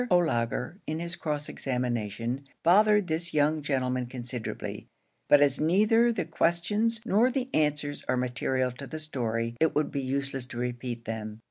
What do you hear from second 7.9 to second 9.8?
are material to the story, it